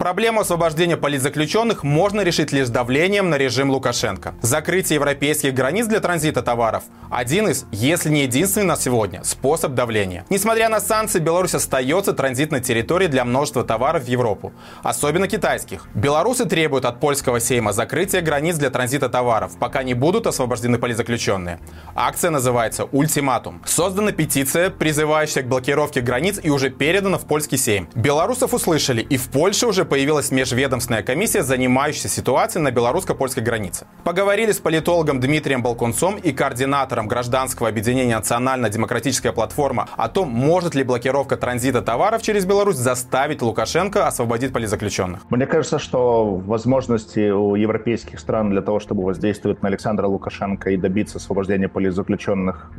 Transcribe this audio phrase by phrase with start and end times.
[0.00, 4.32] Проблему освобождения политзаключенных можно решить лишь давлением на режим Лукашенко.
[4.40, 10.24] Закрытие европейских границ для транзита товаров– один из, если не единственный на сегодня, способ давления.
[10.30, 15.86] Несмотря на санкции, Беларусь остается транзитной территорией для множества товаров в Европу, особенно китайских.
[15.92, 21.58] Белорусы требуют от польского сейма закрытия границ для транзита товаров, пока не будут освобождены политзаключенные.
[21.94, 23.60] Акция называется «Ультиматум».
[23.66, 27.86] Создана петиция, призывающая к блокировке границ и уже передана в польский сейм.
[27.94, 33.86] Белорусов услышали, и в Польше уже появилась межведомственная комиссия, занимающаяся ситуацией на белорусско-польской границе.
[34.04, 40.84] Поговорили с политологом Дмитрием Балкунцом и координатором гражданского объединения «Национально-демократическая платформа» о том, может ли
[40.84, 45.22] блокировка транзита товаров через Беларусь заставить Лукашенко освободить политзаключенных.
[45.28, 50.76] Мне кажется, что возможности у европейских стран для того, чтобы воздействовать на Александра Лукашенко и
[50.76, 52.70] добиться освобождения политзаключенных,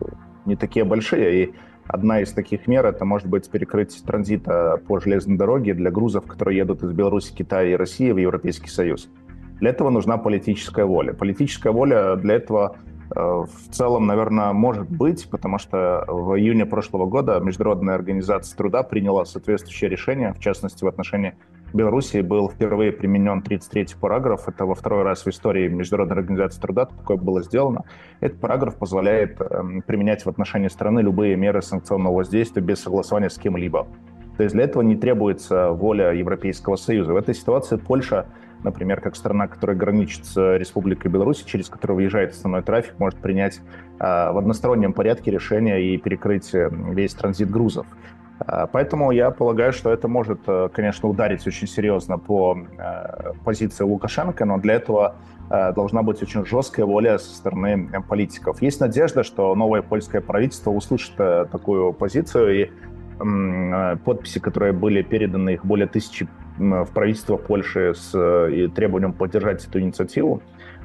[0.45, 1.43] не такие большие.
[1.43, 1.53] И
[1.91, 6.59] Одна из таких мер это может быть перекрыть транзита по железной дороге для грузов, которые
[6.59, 9.09] едут из Беларуси, Китая и России в Европейский Союз.
[9.59, 11.11] Для этого нужна политическая воля.
[11.11, 12.77] Политическая воля для этого
[13.13, 18.83] э, в целом, наверное, может быть, потому что в июне прошлого года Международная организация труда
[18.83, 21.35] приняла соответствующее решение, в частности, в отношении
[21.73, 24.47] Белоруссии был впервые применен 33-й параграф.
[24.47, 27.83] Это во второй раз в истории Международной организации труда такое было сделано.
[28.19, 29.45] Этот параграф позволяет э,
[29.85, 33.87] применять в отношении страны любые меры санкционного воздействия без согласования с кем-либо.
[34.37, 37.13] То есть для этого не требуется воля Европейского Союза.
[37.13, 38.25] В этой ситуации Польша,
[38.63, 43.59] например, как страна, которая граничит с Республикой Беларусь, через которую выезжает основной трафик, может принять
[43.99, 47.85] э, в одностороннем порядке решение и перекрыть э, весь транзит грузов.
[48.47, 53.83] А, поэтому я полагаю, что это может, э, конечно, ударить очень серьезно по э, позиции
[53.83, 55.15] Лукашенко, но для этого
[55.49, 58.61] э, должна быть очень жесткая воля со стороны политиков.
[58.61, 62.69] Есть надежда, что новое польское правительство услышит такую позицию, и
[64.03, 66.27] подписи, которые были переданы, их более тысячи
[66.57, 68.11] в правительство Польши с
[68.75, 70.41] требованием поддержать эту инициативу,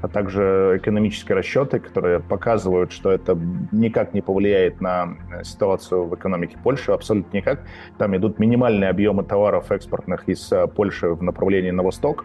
[0.06, 3.36] а также экономические расчеты, которые показывают, что это
[3.72, 7.62] никак не повлияет на ситуацию в экономике Польши, абсолютно никак.
[7.98, 12.24] Там идут минимальные объемы товаров экспортных из э, Польши в направлении на восток.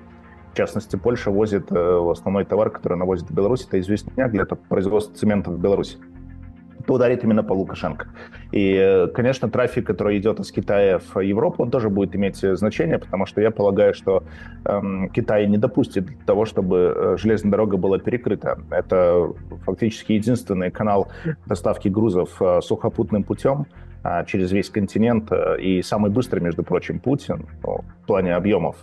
[0.54, 4.46] В частности, Польша возит э, основной товар, который она возит в Беларусь, это известный для
[4.46, 5.98] производства цемента в Беларуси
[6.94, 8.08] ударит именно по Лукашенко.
[8.52, 12.98] И, э, конечно, трафик, который идет из Китая в Европу, он тоже будет иметь значение,
[12.98, 14.24] потому что я полагаю, что
[14.66, 18.60] эм, Китай не допустит того, чтобы э, железная дорога была перекрыта.
[18.70, 19.34] Это
[19.66, 21.08] фактически единственный канал
[21.46, 23.66] доставки грузов э, сухопутным путем,
[24.26, 25.32] через весь континент.
[25.60, 28.76] И самый быстрый, между прочим, Путин ну, в плане объемов,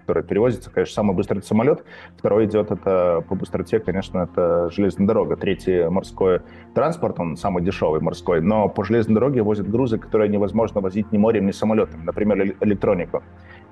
[0.00, 1.84] которые перевозятся, конечно, самый быстрый самолет.
[2.16, 5.36] Второй идет это по быстроте, конечно, это железная дорога.
[5.36, 6.40] Третий морской
[6.74, 11.18] транспорт, он самый дешевый морской, но по железной дороге возят грузы, которые невозможно возить ни
[11.18, 13.22] морем, ни самолетом, например, электронику.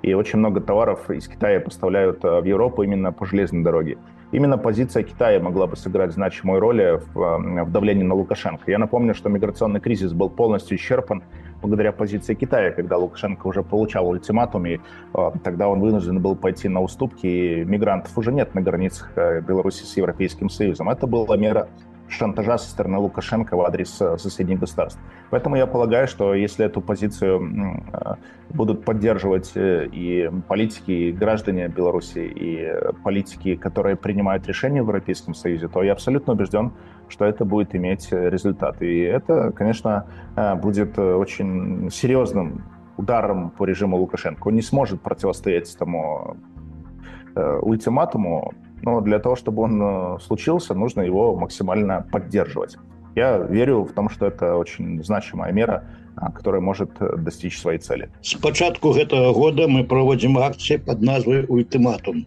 [0.01, 3.97] И очень много товаров из Китая поставляют э, в Европу именно по железной дороге.
[4.31, 8.71] Именно позиция Китая могла бы сыграть значимую роль в, э, в давлении на Лукашенко.
[8.71, 11.23] Я напомню, что миграционный кризис был полностью исчерпан
[11.61, 16.69] благодаря позиции Китая, когда Лукашенко уже получал ультиматум, и э, тогда он вынужден был пойти
[16.69, 20.89] на уступки, и мигрантов уже нет на границах Беларуси с Европейским Союзом.
[20.89, 21.67] Это была мера
[22.09, 24.99] шантажа со стороны Лукашенко в адрес э, соседних государств.
[25.29, 28.15] Поэтому я полагаю, что если эту позицию э,
[28.49, 35.33] будут поддерживать э, и политики, и граждане Беларуси, и политики, которые принимают решения в Европейском
[35.33, 36.71] Союзе, то я абсолютно убежден,
[37.07, 38.81] что это будет иметь результат.
[38.81, 40.05] И это, конечно,
[40.61, 42.63] будет очень серьезным
[42.97, 44.47] ударом по режиму Лукашенко.
[44.47, 46.37] Он не сможет противостоять этому
[47.35, 52.76] ультиматуму, но для того, чтобы он э, случился, нужно его максимально поддерживать.
[53.14, 55.84] Я верю в том, что это очень значимая мера,
[56.34, 58.10] которая может э, достичь своей цели.
[58.22, 62.26] С початку этого года мы проводим акции под назвой «Ультиматум».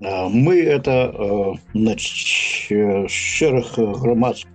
[0.00, 4.50] Мы это значит, шэраг громадских,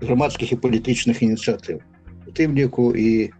[0.00, 1.82] громадских и политичных инициатив.
[2.26, 3.30] У тым ліку і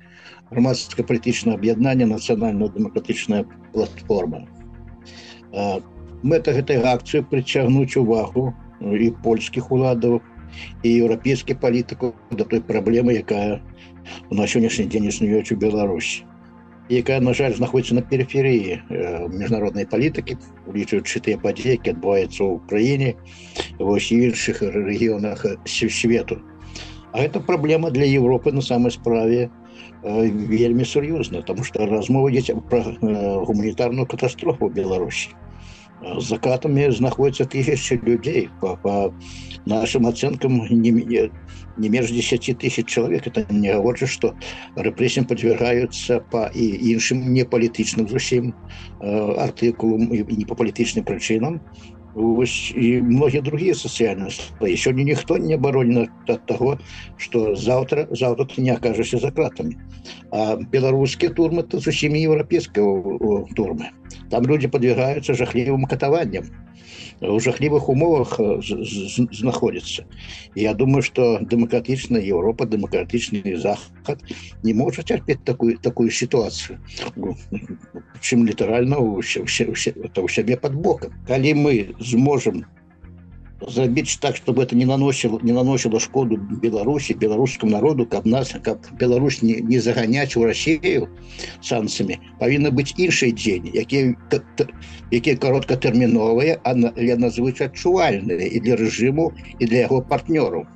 [0.50, 4.44] громадское палітычнае аб'яднанне нацыянальна-дэмакратычная платформа.
[6.22, 10.20] Мэта гэтай акцыі прыцягнуць увагу і польскіх уладаў
[10.82, 13.62] і еўрапейскіх палітыкаў да той праблемы, якая
[14.30, 16.26] на сённяшні дзень існуюць у Беларусі
[16.90, 18.82] якая на жаль знаходіцца на перыферыі
[19.32, 23.14] міжнароднай палітыкі улічваючы тыя падзеі які адбываюцца ў краіне
[23.78, 26.42] вось іншых рэгіёнах свету
[27.12, 29.50] а это праблема для Европы на самой справе
[30.02, 32.82] вельмі сур'ёзна тому что размова ідзе про
[33.46, 35.30] гуманітарную катастрофу Беларусі
[36.18, 38.48] За катами знаходятся тысячи людей.
[38.60, 39.14] По, по
[39.66, 41.30] нашим оценкам, не, не,
[41.76, 43.26] не меньше 10 тысяч человек.
[43.26, 44.34] Это не говорит, что
[44.76, 48.54] репрессиям подвергаются по и іншим неполітичним зовсім
[49.00, 51.60] артикулам и не по политическим причинам.
[52.14, 54.76] и многие другие социальные слои.
[54.76, 56.78] Сегодня никто не оборонен от того,
[57.16, 59.78] что завтра, завтра ты не окажешься за кратами.
[60.30, 63.90] А белорусские турмы – это совсем не европейские турмы.
[64.29, 66.45] там люди подвергаются жахливым катованиям
[67.21, 70.05] у жахливых умовах э, знаходзяцца
[70.55, 74.21] я думаю что дэмакратычная Европа дэмакратычны захад
[74.63, 76.79] не может терпеть такую такую ситуацию.
[78.21, 81.13] Чым літаральна у сябе под боком.
[81.27, 82.65] Калі мы зможем
[83.68, 88.92] зрабіць так чтобы это не наносіло не наносіло шкоду беларусі беларускому народу каб нас как
[88.98, 91.08] Беларусь не, не заганяць у Россию
[91.60, 94.14] санкцыямі павінна быць іншай дзень якія
[95.10, 100.66] якія кароткатэрміновыя але надзвычай адчувальныя і для рэжыму і для яго партнёраў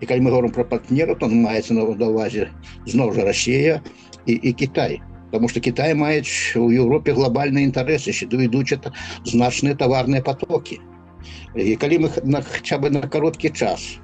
[0.00, 2.50] і калі мы говорим про партнеру то маецца на ўвазе
[2.86, 3.82] зноў жа Россия
[4.26, 5.00] і, і Китай
[5.30, 8.92] потому что Китай маюць у Европе глобальныя інтарэсы сюды ідуць это
[9.24, 10.78] значныя таварныя потоки
[11.54, 13.98] і калі мы на хаця бы на кароткі час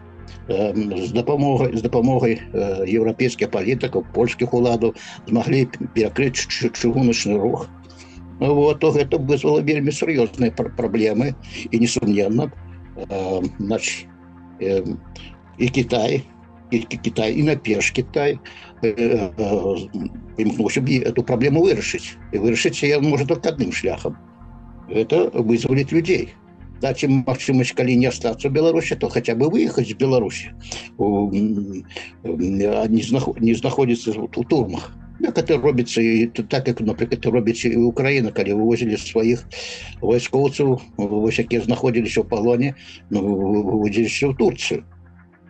[0.48, 2.40] з дапамогай з дапамогай
[2.88, 4.94] еўрапейскіх палітыкаў польскіх уладаў
[5.28, 7.68] змаглі перакрыць чыгуначны рух
[8.40, 11.34] вот то гэта вызвала вельмі сур'ёзныя праблемы
[11.70, 12.50] і несумненна
[13.58, 14.06] значит
[15.58, 16.24] і Китай
[16.70, 18.38] і Китай і наперш Китай
[18.82, 24.18] імкнуўся б эту праблему вырашыць і вырашыць я можа только адным шляхам
[24.90, 26.34] это вызваліць людзей
[26.82, 30.50] даць ім магчымасць калі не астацца ў беларусі то хаця бы выехаць з беларусі
[33.46, 34.90] не знаходзіцца у турмах
[35.22, 39.46] як это робіцца і так як напрыклад робіць і Украіна калі вывозілі сваіх
[40.02, 42.74] вайскоўцаў вось якія знаходзіліся ў палоне
[43.10, 44.82] ну, выводзіліся ў Турцыю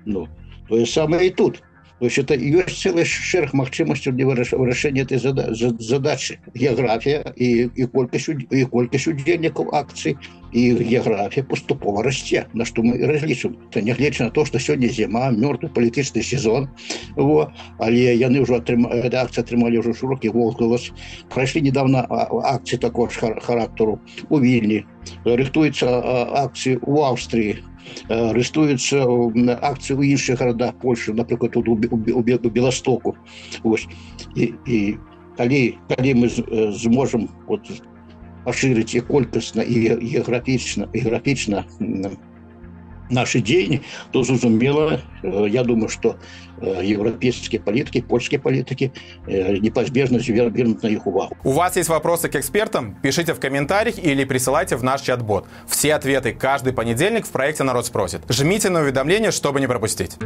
[0.05, 0.29] ну
[0.69, 1.63] тое самае і тут
[2.00, 6.40] То есть это есть целый шерх магчымасцяў для вырашэння этой задачи.
[6.54, 10.18] Геаграфія і, і колькасць і колькасць удзельнікаў акцый
[10.54, 15.32] і геаграфія паступова расце на што мы разлічым то нягледзячы на то што сёння зіма
[15.34, 16.70] мёртвы палітычны сезон
[17.16, 20.92] во але яны ўжо акцыі атрымалі ўжо шырокі возгалас
[21.34, 23.10] прайшлі недавно акцыі такого
[23.42, 24.00] характару
[24.30, 24.86] у вільні
[25.26, 25.88] рыхтуецца
[26.46, 27.77] акцыі у Аўстрыі Э,
[28.09, 29.05] арестуюцца
[29.59, 33.17] акцыі ў іншых гарадах Польшы напрыклад тут у Беластоку
[33.63, 33.87] Вось.
[34.35, 34.99] і, і
[35.37, 36.27] калі калі мы
[36.73, 37.67] зможам вот,
[38.45, 41.65] пашырыць і колькасна і геаграфічна і графічна
[43.10, 43.82] наши дзеянні
[44.12, 46.16] то зразумела э, я думаю что
[46.62, 48.92] э, европейские политики польские политики
[49.28, 51.36] э, непозбежно вернут на их увагу.
[51.44, 52.96] У вас есть вопросы к экспертам?
[53.02, 55.46] Пишите в комментариях или присылайте в наш чат-бот.
[55.68, 60.18] Все ответы каждый понедельник в проекте народ спросит жмите на уведомления чтобы не пропустить